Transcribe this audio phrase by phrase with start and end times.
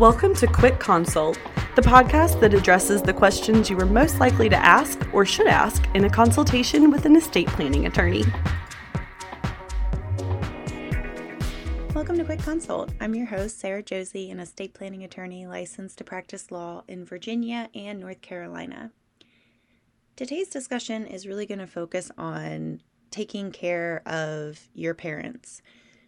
[0.00, 1.38] Welcome to Quick Consult,
[1.76, 5.84] the podcast that addresses the questions you are most likely to ask or should ask
[5.92, 8.24] in a consultation with an estate planning attorney.
[11.94, 12.92] Welcome to Quick Consult.
[12.98, 17.68] I'm your host, Sara Josey, an estate planning attorney licensed to practice law in Virginia
[17.74, 18.92] and North Carolina.
[20.16, 25.60] Today's discussion is really going to focus on taking care of your parents.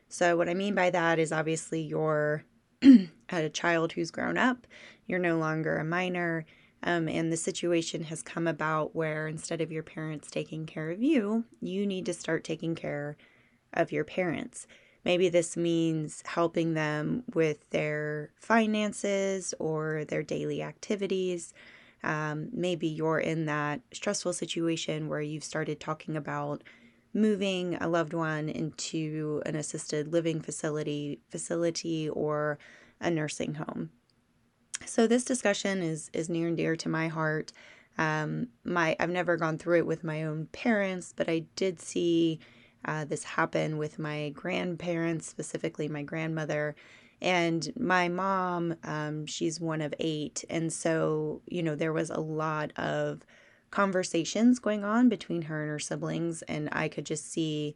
[0.08, 2.46] So, what I mean by that is obviously you're
[3.30, 4.66] a child who's grown up,
[5.06, 6.44] you're no longer a minor,
[6.82, 11.02] um, and the situation has come about where instead of your parents taking care of
[11.02, 13.16] you, you need to start taking care
[13.72, 14.66] of your parents.
[15.04, 21.54] Maybe this means helping them with their finances or their daily activities.
[22.04, 26.62] Um, maybe you're in that stressful situation where you've started talking about
[27.14, 32.58] moving a loved one into an assisted living facility facility or
[33.00, 33.90] a nursing home.
[34.86, 37.52] So this discussion is is near and dear to my heart.
[37.98, 42.40] Um, my I've never gone through it with my own parents, but I did see
[42.84, 46.74] uh, this happen with my grandparents, specifically my grandmother.
[47.20, 50.44] And my mom, um, she's one of eight.
[50.50, 53.20] And so, you know, there was a lot of
[53.72, 57.74] conversations going on between her and her siblings, and I could just see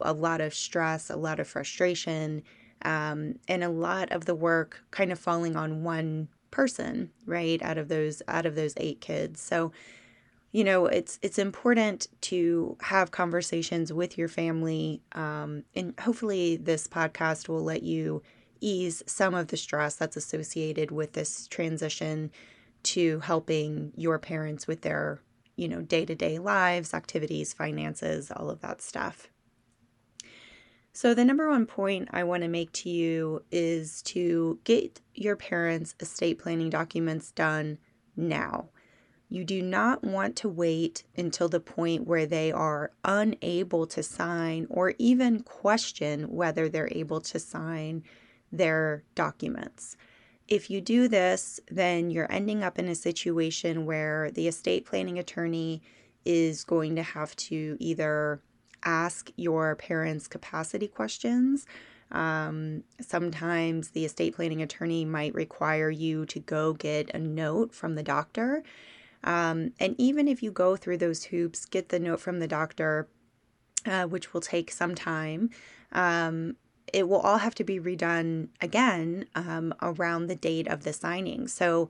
[0.00, 2.42] a lot of stress, a lot of frustration,
[2.82, 7.62] um, and a lot of the work kind of falling on one person, right?
[7.62, 9.40] Out of those out of those eight kids.
[9.40, 9.70] So,
[10.52, 16.88] you know, it's it's important to have conversations with your family, um, and hopefully, this
[16.88, 18.22] podcast will let you
[18.60, 22.30] ease some of the stress that's associated with this transition
[22.86, 25.20] to helping your parents with their,
[25.56, 29.28] you know, day to day lives, activities, finances, all of that stuff.
[30.92, 35.36] So, the number one point I want to make to you is to get your
[35.36, 37.78] parents' estate planning documents done
[38.16, 38.70] now.
[39.28, 44.66] You do not want to wait until the point where they are unable to sign
[44.70, 48.04] or even question whether they're able to sign
[48.52, 49.96] their documents.
[50.48, 55.18] If you do this, then you're ending up in a situation where the estate planning
[55.18, 55.82] attorney
[56.24, 58.40] is going to have to either
[58.84, 61.66] ask your parents' capacity questions.
[62.12, 67.96] Um, sometimes the estate planning attorney might require you to go get a note from
[67.96, 68.62] the doctor.
[69.24, 73.08] Um, and even if you go through those hoops, get the note from the doctor,
[73.84, 75.50] uh, which will take some time.
[75.90, 76.56] Um,
[76.92, 81.48] it will all have to be redone again um, around the date of the signing.
[81.48, 81.88] So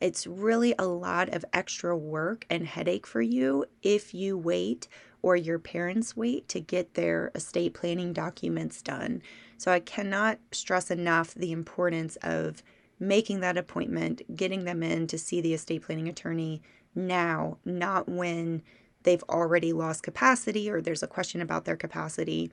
[0.00, 4.88] it's really a lot of extra work and headache for you if you wait
[5.22, 9.22] or your parents wait to get their estate planning documents done.
[9.58, 12.62] So I cannot stress enough the importance of
[13.00, 16.62] making that appointment, getting them in to see the estate planning attorney
[16.94, 18.62] now, not when
[19.02, 22.50] they've already lost capacity or there's a question about their capacity.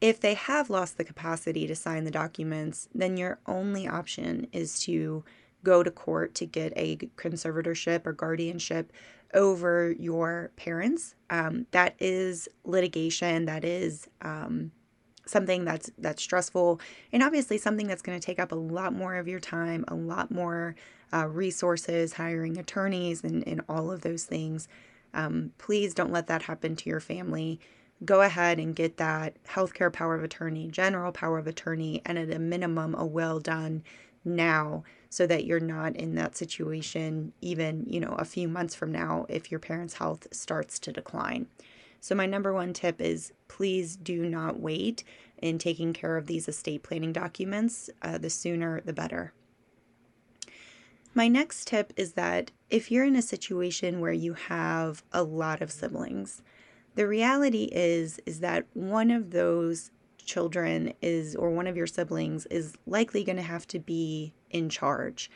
[0.00, 4.80] If they have lost the capacity to sign the documents, then your only option is
[4.80, 5.24] to
[5.64, 8.92] go to court to get a conservatorship or guardianship
[9.34, 11.14] over your parents.
[11.30, 13.46] Um, that is litigation.
[13.46, 14.70] That is um,
[15.26, 16.80] something that's that's stressful,
[17.12, 19.94] and obviously something that's going to take up a lot more of your time, a
[19.94, 20.76] lot more
[21.12, 24.68] uh, resources, hiring attorneys, and and all of those things.
[25.12, 27.58] Um, please don't let that happen to your family
[28.04, 32.32] go ahead and get that healthcare power of attorney, general power of attorney, and at
[32.32, 33.82] a minimum, a will done
[34.24, 38.92] now so that you're not in that situation even, you know, a few months from
[38.92, 41.46] now if your parents' health starts to decline.
[42.00, 45.02] So, my number one tip is please do not wait
[45.38, 47.90] in taking care of these estate planning documents.
[48.02, 49.32] Uh, the sooner, the better.
[51.14, 55.60] My next tip is that if you're in a situation where you have a lot
[55.60, 56.42] of siblings,
[56.98, 59.92] the reality is is that one of those
[60.24, 64.68] children is or one of your siblings is likely going to have to be in
[64.68, 65.30] charge.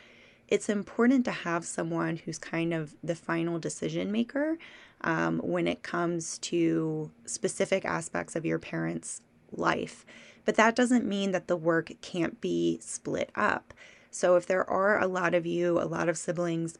[0.48, 4.58] It's important to have someone who's kind of the final decision maker
[5.02, 9.20] um, when it comes to specific aspects of your parents'
[9.52, 10.04] life.
[10.44, 13.72] But that doesn't mean that the work can't be split up.
[14.10, 16.76] So if there are a lot of you, a lot of siblings,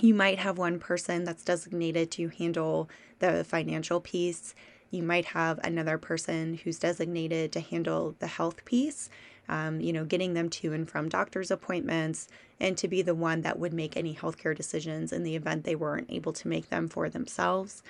[0.00, 2.88] you might have one person that's designated to handle
[3.18, 4.54] the financial piece.
[4.90, 9.08] You might have another person who's designated to handle the health piece,
[9.48, 12.28] um, you know, getting them to and from doctor's appointments,
[12.60, 15.74] and to be the one that would make any healthcare decisions in the event they
[15.74, 17.82] weren't able to make them for themselves.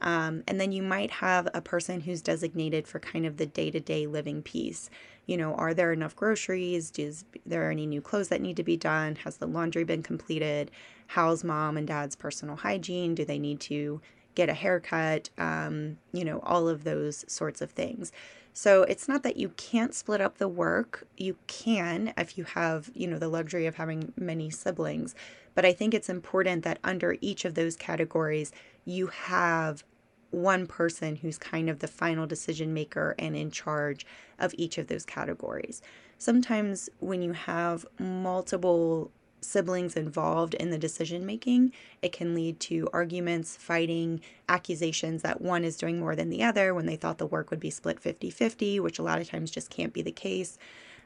[0.00, 3.70] Um, and then you might have a person who's designated for kind of the day
[3.70, 4.90] to day living piece.
[5.26, 6.92] You know, are there enough groceries?
[6.96, 9.16] Is there any new clothes that need to be done?
[9.16, 10.70] Has the laundry been completed?
[11.08, 13.14] How's mom and dad's personal hygiene?
[13.14, 14.00] Do they need to
[14.34, 15.30] get a haircut?
[15.38, 18.12] Um, you know, all of those sorts of things.
[18.52, 21.06] So it's not that you can't split up the work.
[21.16, 25.14] You can if you have, you know, the luxury of having many siblings.
[25.54, 28.52] But I think it's important that under each of those categories,
[28.84, 29.84] you have
[30.30, 34.06] one person who's kind of the final decision maker and in charge
[34.38, 35.82] of each of those categories.
[36.18, 39.10] Sometimes when you have multiple
[39.40, 41.72] siblings involved in the decision making,
[42.02, 46.74] it can lead to arguments, fighting, accusations that one is doing more than the other
[46.74, 49.50] when they thought the work would be split 50 50, which a lot of times
[49.50, 50.58] just can't be the case.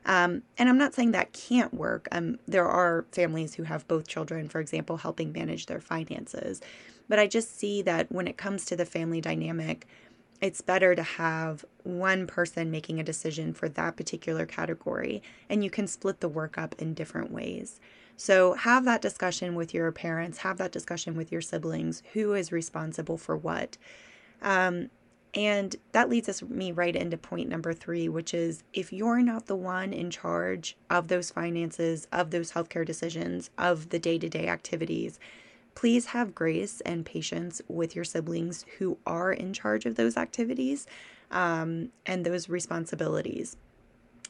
[0.07, 2.09] Um, and I'm not saying that can't work.
[2.13, 6.61] Um, there are families who have both children, for example, helping manage their finances.
[7.09, 9.87] But I just see that when it comes to the family dynamic,
[10.41, 15.71] it's better to have one person making a decision for that particular category, and you
[15.71, 17.81] can split the work up in different ways.
[18.17, 22.53] So, have that discussion with your parents, have that discussion with your siblings who is
[22.53, 23.77] responsible for what.
[24.43, 24.91] Um,
[25.35, 29.47] and that leads us me right into point number three, which is if you're not
[29.47, 34.29] the one in charge of those finances, of those healthcare decisions, of the day to
[34.29, 35.19] day activities,
[35.75, 40.87] please have grace and patience with your siblings who are in charge of those activities
[41.31, 43.57] um, and those responsibilities.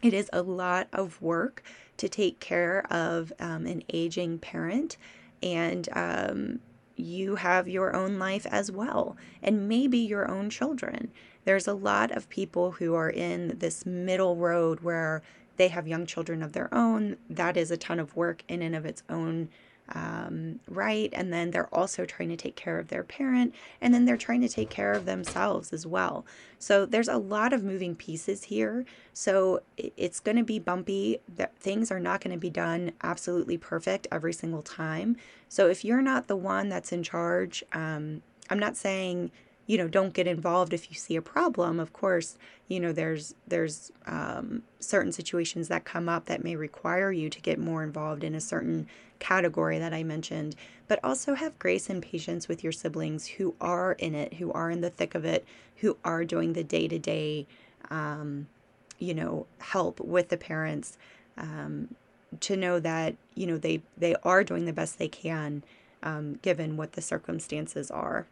[0.02, 1.62] It is a lot of work
[1.96, 4.96] to take care of um, an aging parent,
[5.42, 6.60] and um,
[6.96, 11.10] you have your own life as well, and maybe your own children.
[11.44, 15.22] There's a lot of people who are in this middle road where
[15.56, 17.16] they have young children of their own.
[17.30, 19.48] That is a ton of work in and of its own
[19.92, 21.10] um, right.
[21.12, 24.40] And then they're also trying to take care of their parent, and then they're trying
[24.40, 26.24] to take care of themselves as well.
[26.58, 28.86] So there's a lot of moving pieces here.
[29.12, 31.18] So it's going to be bumpy.
[31.60, 35.16] Things are not going to be done absolutely perfect every single time.
[35.48, 39.30] So if you're not the one that's in charge, um, I'm not saying
[39.66, 42.36] you know don't get involved if you see a problem of course
[42.68, 47.40] you know there's there's um, certain situations that come up that may require you to
[47.40, 48.86] get more involved in a certain
[49.18, 50.54] category that i mentioned.
[50.86, 54.70] But also have grace and patience with your siblings who are in it who are
[54.70, 55.46] in the thick of it
[55.76, 57.46] who are doing the day-to-day
[57.90, 58.48] um,
[58.98, 60.98] you know help with the parents
[61.38, 61.94] um,
[62.40, 65.62] to know that you know they they are doing the best they can
[66.02, 68.26] um, given what the circumstances are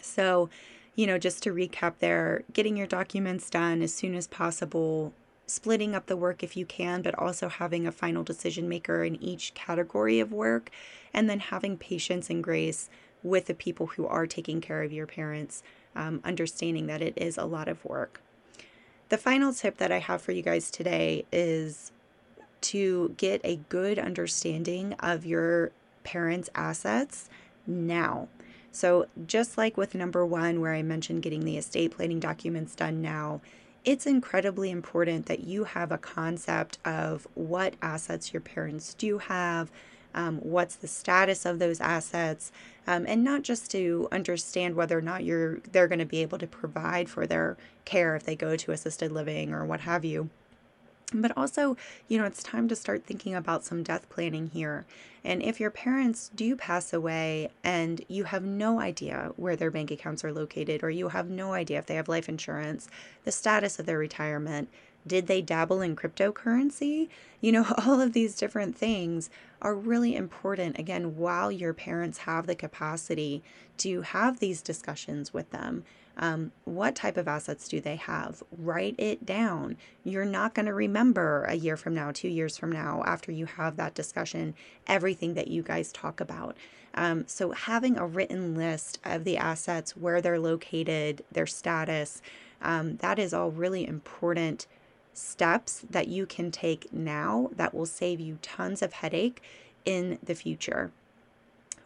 [0.00, 0.48] so,
[0.94, 5.12] you know, just to recap there, getting your documents done as soon as possible,
[5.46, 9.22] splitting up the work if you can, but also having a final decision maker in
[9.22, 10.70] each category of work,
[11.12, 12.88] and then having patience and grace
[13.22, 15.62] with the people who are taking care of your parents,
[15.96, 18.20] um, understanding that it is a lot of work.
[19.08, 21.92] The final tip that I have for you guys today is
[22.62, 25.72] to get a good understanding of your
[26.04, 27.28] parents' assets
[27.66, 28.28] now.
[28.74, 33.00] So, just like with number one, where I mentioned getting the estate planning documents done
[33.00, 33.40] now,
[33.84, 39.70] it's incredibly important that you have a concept of what assets your parents do have,
[40.12, 42.50] um, what's the status of those assets,
[42.86, 46.38] um, and not just to understand whether or not you're they're going to be able
[46.38, 50.30] to provide for their care if they go to assisted living or what have you
[51.22, 51.76] but also,
[52.08, 54.84] you know, it's time to start thinking about some death planning here.
[55.24, 59.90] And if your parents do pass away and you have no idea where their bank
[59.90, 62.88] accounts are located, or you have no idea if they have life insurance,
[63.24, 64.68] the status of their retirement,
[65.06, 67.08] did they dabble in cryptocurrency?
[67.40, 69.30] You know, all of these different things
[69.62, 73.42] are really important, again, while your parents have the capacity
[73.78, 75.84] to have these discussions with them
[76.16, 78.42] um, what type of assets do they have?
[78.56, 79.76] Write it down.
[80.04, 83.46] You're not going to remember a year from now, two years from now, after you
[83.46, 84.54] have that discussion,
[84.86, 86.56] everything that you guys talk about.
[86.94, 92.22] Um, so, having a written list of the assets, where they're located, their status,
[92.62, 94.68] um, that is all really important
[95.12, 99.42] steps that you can take now that will save you tons of headache
[99.84, 100.92] in the future.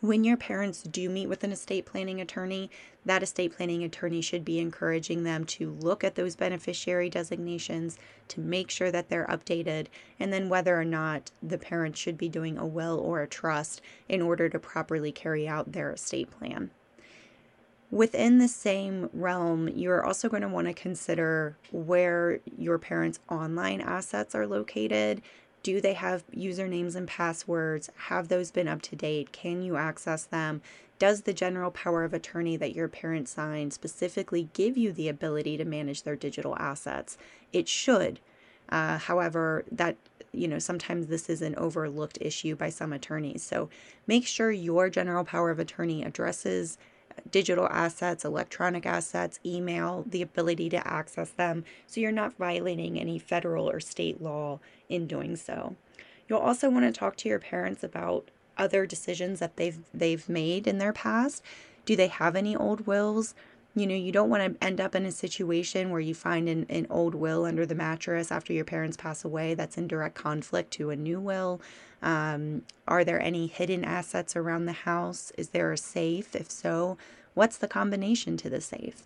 [0.00, 2.70] When your parents do meet with an estate planning attorney,
[3.04, 8.40] that estate planning attorney should be encouraging them to look at those beneficiary designations to
[8.40, 9.86] make sure that they're updated,
[10.20, 13.80] and then whether or not the parents should be doing a will or a trust
[14.08, 16.70] in order to properly carry out their estate plan.
[17.90, 23.80] Within the same realm, you're also going to want to consider where your parents' online
[23.80, 25.22] assets are located
[25.62, 27.90] do they have usernames and passwords?
[27.96, 29.32] Have those been up to date?
[29.32, 30.62] Can you access them?
[30.98, 35.56] Does the general power of attorney that your parents signed specifically give you the ability
[35.56, 37.16] to manage their digital assets?
[37.52, 38.20] It should.
[38.68, 39.96] Uh, however, that
[40.32, 43.42] you know sometimes this is an overlooked issue by some attorneys.
[43.42, 43.70] So
[44.06, 46.78] make sure your general power of attorney addresses
[47.30, 53.18] digital assets, electronic assets, email, the ability to access them, so you're not violating any
[53.18, 55.76] federal or state law in doing so.
[56.28, 60.66] You'll also want to talk to your parents about other decisions that they've they've made
[60.66, 61.42] in their past.
[61.84, 63.34] Do they have any old wills?
[63.78, 66.66] You know, you don't want to end up in a situation where you find an,
[66.68, 70.72] an old will under the mattress after your parents pass away that's in direct conflict
[70.72, 71.60] to a new will.
[72.02, 75.32] Um, are there any hidden assets around the house?
[75.38, 76.34] Is there a safe?
[76.34, 76.98] If so,
[77.34, 79.04] what's the combination to the safe?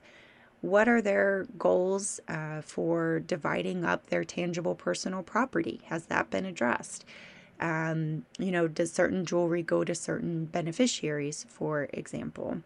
[0.62, 5.80] What are their goals uh, for dividing up their tangible personal property?
[5.86, 7.04] Has that been addressed?
[7.60, 12.62] Um, you know, does certain jewelry go to certain beneficiaries, for example?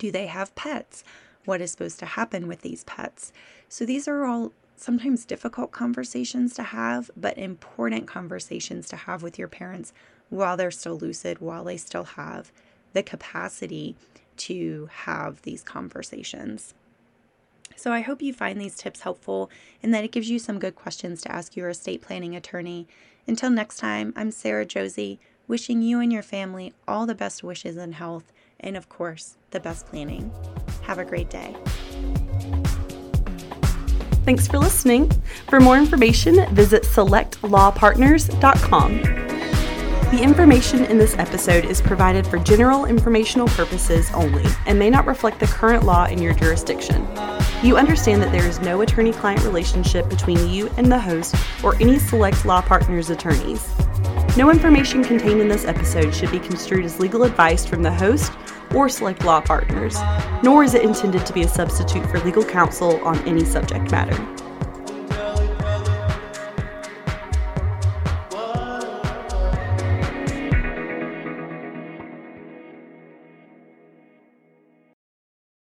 [0.00, 1.04] Do they have pets?
[1.44, 3.34] What is supposed to happen with these pets?
[3.68, 9.38] So these are all sometimes difficult conversations to have, but important conversations to have with
[9.38, 9.92] your parents
[10.30, 12.50] while they're still lucid, while they still have
[12.94, 13.94] the capacity
[14.38, 16.72] to have these conversations.
[17.76, 19.50] So, I hope you find these tips helpful
[19.82, 22.88] and that it gives you some good questions to ask your estate planning attorney.
[23.26, 27.76] Until next time, I'm Sara Josey, wishing you and your family all the best wishes
[27.76, 30.32] and health, and of course, the best planning.
[30.82, 31.56] Have a great day.
[34.24, 35.10] Thanks for listening.
[35.48, 39.02] For more information, visit selectlawpartners.com.
[40.10, 45.06] The information in this episode is provided for general informational purposes only and may not
[45.06, 47.06] reflect the current law in your jurisdiction.
[47.62, 51.76] You understand that there is no attorney client relationship between you and the host or
[51.76, 53.68] any Select Law Partners attorneys.
[54.36, 58.32] No information contained in this episode should be construed as legal advice from the host
[58.72, 59.98] or select law partners,
[60.44, 64.16] nor is it intended to be a substitute for legal counsel on any subject matter.